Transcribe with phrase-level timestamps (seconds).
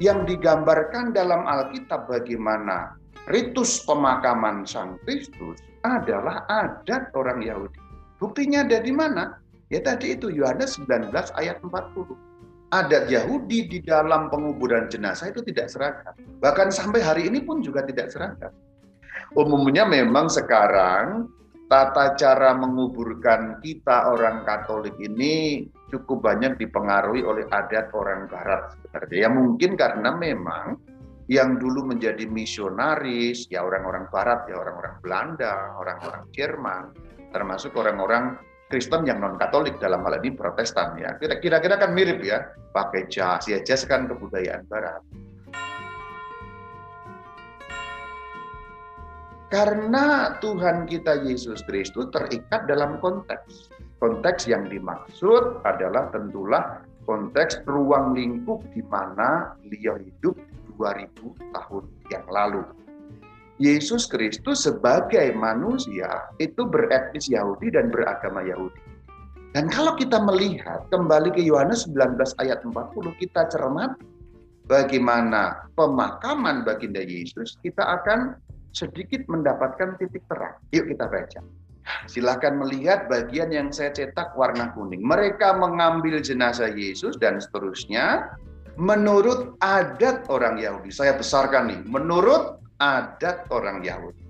[0.00, 2.96] yang digambarkan dalam Alkitab bagaimana
[3.28, 7.78] ritus pemakaman Sang Kristus adalah adat orang Yahudi.
[8.16, 9.36] Buktinya ada di mana?
[9.68, 12.16] Ya tadi itu Yohanes 19 ayat 40.
[12.70, 16.14] Adat Yahudi di dalam penguburan jenazah itu tidak seragam.
[16.38, 18.54] Bahkan sampai hari ini pun juga tidak seragam.
[19.34, 21.30] Umumnya memang sekarang
[21.70, 29.16] tata cara menguburkan kita orang Katolik ini cukup banyak dipengaruhi oleh adat orang Barat sebenarnya.
[29.26, 30.78] Ya mungkin karena memang
[31.30, 36.90] yang dulu menjadi misionaris, ya orang-orang Barat, ya orang-orang Belanda, orang-orang Jerman,
[37.30, 38.34] termasuk orang-orang
[38.70, 41.14] Kristen yang non Katolik dalam hal ini Protestan ya.
[41.18, 45.02] Kira-kira kan mirip ya, pakai jas, ya jas kan kebudayaan Barat.
[49.50, 53.69] Karena Tuhan kita Yesus Kristus terikat dalam konteks.
[54.00, 60.40] Konteks yang dimaksud adalah tentulah konteks ruang lingkup di mana beliau hidup
[60.80, 62.64] 2000 tahun yang lalu.
[63.60, 68.80] Yesus Kristus sebagai manusia itu beretnis Yahudi dan beragama Yahudi.
[69.52, 72.72] Dan kalau kita melihat kembali ke Yohanes 19 ayat 40
[73.20, 74.00] kita cermat
[74.64, 78.38] bagaimana pemakaman baginda Yesus kita akan
[78.72, 80.56] sedikit mendapatkan titik terang.
[80.72, 81.59] Yuk kita baca.
[82.06, 85.02] Silahkan melihat bagian yang saya cetak warna kuning.
[85.02, 88.34] Mereka mengambil jenazah Yesus dan seterusnya
[88.80, 90.88] menurut adat orang Yahudi.
[90.88, 94.24] Saya besarkan nih, menurut adat orang Yahudi.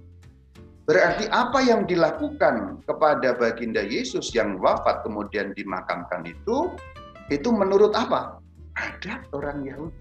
[0.90, 6.74] Berarti apa yang dilakukan kepada baginda Yesus yang wafat kemudian dimakamkan itu,
[7.30, 8.42] itu menurut apa?
[8.74, 9.98] Adat orang Yahudi.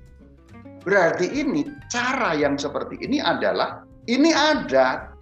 [0.81, 5.13] Berarti ini cara yang seperti ini adalah ini ada.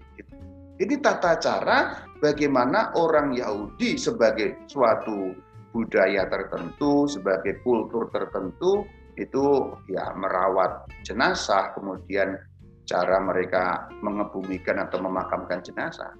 [0.77, 5.35] Ini tata cara bagaimana orang Yahudi sebagai suatu
[5.71, 8.87] budaya tertentu, sebagai kultur tertentu
[9.17, 12.37] itu ya merawat jenazah, kemudian
[12.87, 16.13] cara mereka mengebumikan atau memakamkan jenazah.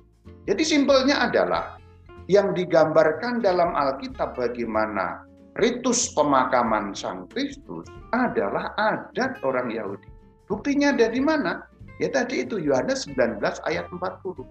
[0.50, 1.80] Jadi simpelnya adalah
[2.28, 5.24] yang digambarkan dalam Alkitab bagaimana
[5.58, 10.12] ritus pemakaman Sang Kristus adalah adat orang Yahudi.
[10.48, 11.64] Buktinya ada di mana?
[11.98, 14.44] Ya tadi itu Yohanes 19 ayat 40.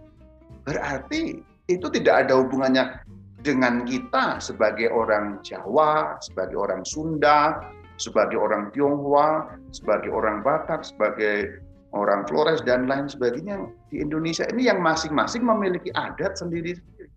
[0.67, 3.03] Berarti itu tidak ada hubungannya
[3.47, 7.62] dengan kita sebagai orang Jawa, sebagai orang Sunda,
[7.97, 11.62] sebagai orang Tionghoa, sebagai orang Batak, sebagai
[11.95, 17.09] orang Flores dan lain sebagainya di Indonesia ini yang masing-masing memiliki adat sendiri-sendiri.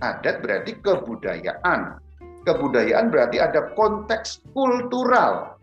[0.00, 2.00] Adat berarti kebudayaan.
[2.48, 5.60] Kebudayaan berarti ada konteks kultural.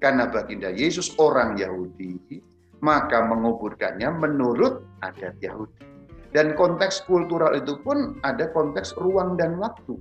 [0.00, 2.40] Karena baginda Yesus orang Yahudi,
[2.84, 5.95] maka menguburkannya menurut adat Yahudi.
[6.36, 9.96] Dan konteks kultural itu pun ada konteks ruang dan waktu.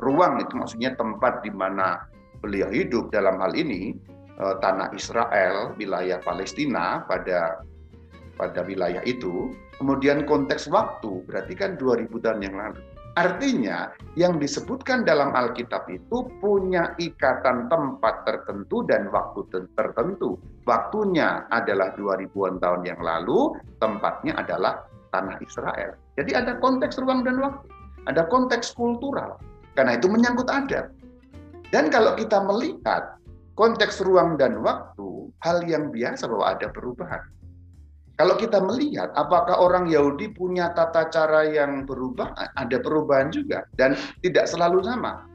[0.00, 2.08] Ruang itu maksudnya tempat di mana
[2.40, 3.92] beliau hidup dalam hal ini
[4.40, 7.60] eh, tanah Israel, wilayah Palestina pada
[8.40, 9.52] pada wilayah itu.
[9.76, 12.80] Kemudian konteks waktu berarti kan 2000 tahun yang lalu.
[13.14, 19.46] Artinya, yang disebutkan dalam Alkitab itu punya ikatan tempat tertentu dan waktu
[19.78, 20.34] tertentu.
[20.66, 24.82] Waktunya adalah 2000-an tahun yang lalu, tempatnya adalah
[25.14, 25.94] tanah Israel.
[26.18, 27.70] Jadi ada konteks ruang dan waktu,
[28.10, 29.38] ada konteks kultural.
[29.78, 30.90] Karena itu menyangkut adat.
[31.70, 33.18] Dan kalau kita melihat
[33.54, 37.22] konteks ruang dan waktu, hal yang biasa bahwa ada perubahan.
[38.14, 43.98] Kalau kita melihat apakah orang Yahudi punya tata cara yang berubah, ada perubahan juga dan
[44.22, 45.26] tidak selalu sama.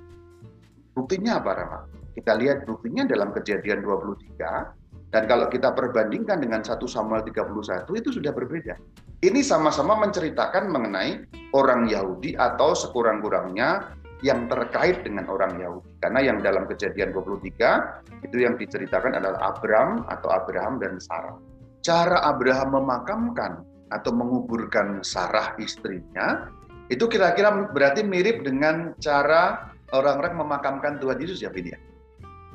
[0.96, 1.80] Buktinya apa, Rama?
[2.16, 8.10] Kita lihat buktinya dalam kejadian 23 dan kalau kita perbandingkan dengan 1 Samuel 31 itu
[8.16, 8.80] sudah berbeda.
[9.20, 15.92] Ini sama-sama menceritakan mengenai orang Yahudi atau sekurang-kurangnya yang terkait dengan orang Yahudi.
[16.00, 21.36] Karena yang dalam kejadian 23 itu yang diceritakan adalah Abram atau Abraham dan Sarah
[21.80, 26.52] cara Abraham memakamkan atau menguburkan Sarah istrinya
[26.90, 31.80] itu kira-kira berarti mirip dengan cara orang-orang memakamkan Tuhan Yesus ya Bin ya.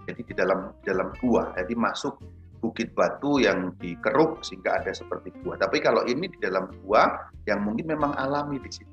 [0.05, 2.21] Jadi di dalam dalam gua, jadi masuk
[2.65, 5.61] bukit batu yang dikeruk sehingga ada seperti gua.
[5.61, 8.89] Tapi kalau ini di dalam gua yang mungkin memang alami di situ.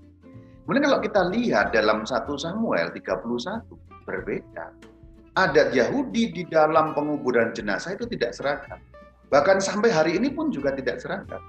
[0.68, 3.64] Kemudian kalau kita lihat dalam 1 Samuel 31
[4.04, 4.76] berbeda.
[5.40, 8.84] Adat Yahudi di dalam penguburan jenazah itu tidak seragam.
[9.32, 11.40] Bahkan sampai hari ini pun juga tidak seragam.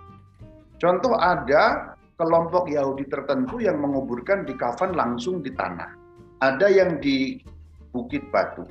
[0.79, 5.91] Contoh ada kelompok Yahudi tertentu yang menguburkan di kafan langsung di tanah.
[6.39, 7.43] Ada yang di
[7.91, 8.63] bukit batu.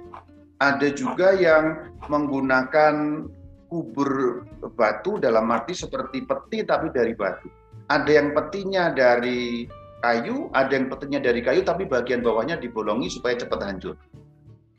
[0.63, 3.27] Ada juga yang menggunakan
[3.71, 4.44] kubur
[4.75, 7.47] batu dalam arti seperti peti tapi dari batu.
[7.88, 9.63] Ada yang petinya dari
[10.03, 13.95] kayu, ada yang petinya dari kayu tapi bagian bawahnya dibolongi supaya cepat hancur.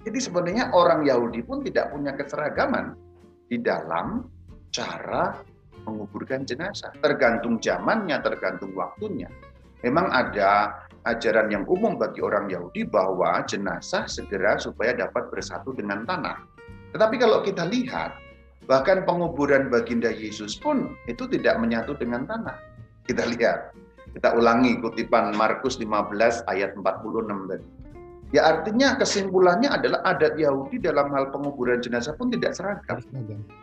[0.05, 2.93] Jadi sebenarnya orang Yahudi pun tidak punya keseragaman
[3.49, 4.29] di dalam
[4.69, 5.41] cara
[5.89, 6.93] menguburkan jenazah.
[7.01, 9.31] Tergantung zamannya, tergantung waktunya.
[9.81, 16.07] Memang ada ajaran yang umum bagi orang Yahudi bahwa jenazah segera supaya dapat bersatu dengan
[16.07, 16.39] tanah.
[16.95, 18.22] Tetapi kalau kita lihat,
[18.67, 22.59] bahkan penguburan baginda Yesus pun itu tidak menyatu dengan tanah.
[23.07, 23.75] Kita lihat,
[24.15, 27.67] kita ulangi kutipan Markus 15 ayat 46 tadi.
[28.33, 33.05] Ya artinya kesimpulannya adalah adat Yahudi dalam hal penguburan jenazah pun tidak seragam.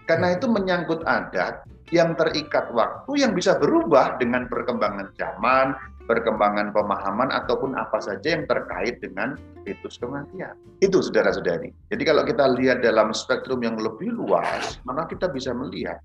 [0.05, 5.73] Karena itu menyangkut adat yang terikat waktu yang bisa berubah dengan perkembangan zaman,
[6.05, 10.57] perkembangan pemahaman ataupun apa saja yang terkait dengan ritus kematian.
[10.81, 11.69] Itu saudara-saudari.
[11.93, 16.01] Jadi kalau kita lihat dalam spektrum yang lebih luas, maka kita bisa melihat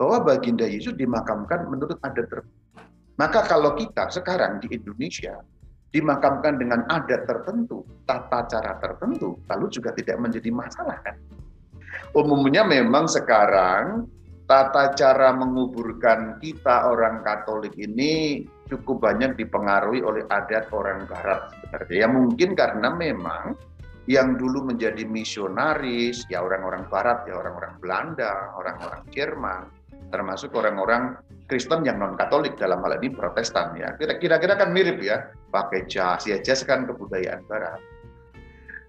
[0.00, 2.60] bahwa baginda Yesus dimakamkan menurut adat tertentu.
[3.20, 5.36] Maka kalau kita sekarang di Indonesia
[5.92, 11.16] dimakamkan dengan adat tertentu, tata cara tertentu, lalu juga tidak menjadi masalah kan?
[12.16, 14.08] Umumnya memang sekarang
[14.52, 21.96] tata cara menguburkan kita orang Katolik ini cukup banyak dipengaruhi oleh adat orang Barat sebenarnya.
[22.04, 23.56] Ya mungkin karena memang
[24.04, 29.72] yang dulu menjadi misionaris ya orang-orang Barat ya orang-orang Belanda, orang-orang Jerman,
[30.12, 31.16] termasuk orang-orang
[31.48, 33.96] Kristen yang non Katolik dalam hal ini Protestan ya.
[33.96, 37.80] Kira-kira kan mirip ya, pakai jas, ya jas kan kebudayaan Barat.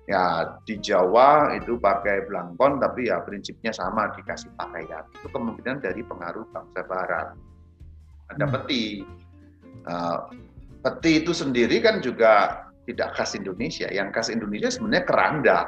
[0.03, 5.07] Ya di Jawa itu pakai blangkon, tapi ya prinsipnya sama dikasih pakaian.
[5.15, 7.27] Itu kemungkinan dari pengaruh bangsa Barat.
[8.35, 8.53] Ada hmm.
[8.59, 8.85] peti.
[9.87, 10.19] Uh,
[10.83, 13.87] peti itu sendiri kan juga tidak khas Indonesia.
[13.87, 15.59] Yang khas Indonesia sebenarnya keranda.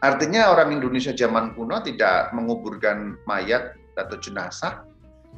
[0.00, 4.84] Artinya orang Indonesia zaman kuno tidak menguburkan mayat atau jenazah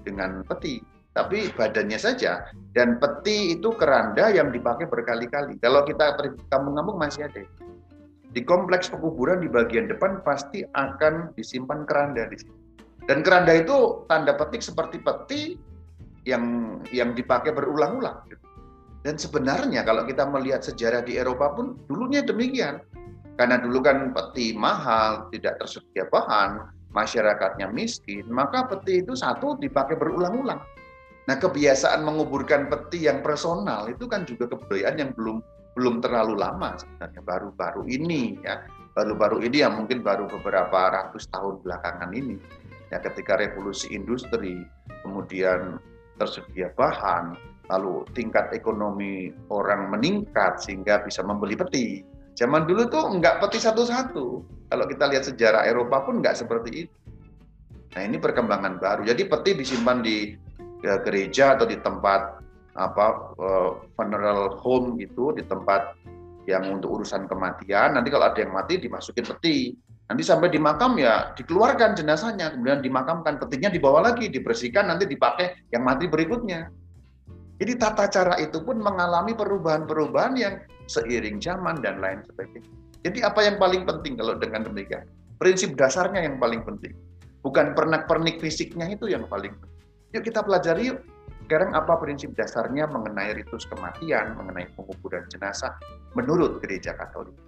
[0.02, 0.82] dengan peti,
[1.14, 2.50] tapi badannya saja.
[2.74, 5.58] Dan peti itu keranda yang dipakai berkali-kali.
[5.62, 7.42] Kalau kita pergi kampung-kampung masih ada.
[8.36, 12.84] Di kompleks pekuburan di bagian depan pasti akan disimpan keranda di sini.
[13.08, 15.56] Dan keranda itu tanda petik seperti peti
[16.28, 18.28] yang yang dipakai berulang-ulang.
[19.00, 22.84] Dan sebenarnya kalau kita melihat sejarah di Eropa pun dulunya demikian.
[23.40, 26.60] Karena dulu kan peti mahal, tidak tersedia bahan,
[26.92, 30.60] masyarakatnya miskin, maka peti itu satu dipakai berulang-ulang.
[31.24, 35.40] Nah, kebiasaan menguburkan peti yang personal itu kan juga kebudayaan yang belum
[35.76, 38.64] belum terlalu lama sebenarnya baru-baru ini ya.
[38.96, 42.40] Baru-baru ini yang mungkin baru beberapa ratus tahun belakangan ini.
[42.88, 44.64] Ya ketika revolusi industri,
[45.04, 45.76] kemudian
[46.16, 47.36] tersedia bahan,
[47.68, 52.00] lalu tingkat ekonomi orang meningkat sehingga bisa membeli peti.
[52.40, 54.26] Zaman dulu tuh enggak peti satu-satu.
[54.72, 56.96] Kalau kita lihat sejarah Eropa pun nggak seperti itu.
[57.92, 59.04] Nah ini perkembangan baru.
[59.04, 60.32] Jadi peti disimpan di
[60.80, 62.35] ya, gereja atau di tempat
[62.76, 65.96] apa uh, funeral home gitu, di tempat
[66.46, 67.98] yang untuk urusan kematian.
[67.98, 69.74] Nanti kalau ada yang mati dimasukin peti.
[70.06, 75.66] Nanti sampai di makam ya dikeluarkan jenazahnya, kemudian dimakamkan, petinya dibawa lagi, dibersihkan, nanti dipakai
[75.74, 76.70] yang mati berikutnya.
[77.58, 82.70] Jadi tata cara itu pun mengalami perubahan-perubahan yang seiring zaman dan lain sebagainya.
[83.02, 85.10] Jadi apa yang paling penting kalau dengan demikian?
[85.42, 86.94] Prinsip dasarnya yang paling penting.
[87.42, 89.82] Bukan pernak-pernik fisiknya itu yang paling penting.
[90.14, 91.02] Yuk kita pelajari yuk.
[91.46, 95.78] Sekarang apa prinsip dasarnya mengenai ritus kematian, mengenai penguburan jenazah
[96.18, 97.38] menurut gereja Katolik.